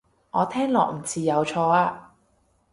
[0.31, 2.15] 我聽落唔似有錯啊